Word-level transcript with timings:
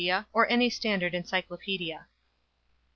or 0.33 0.51
any 0.51 0.67
standard 0.67 1.13
encyclopedia. 1.13 2.07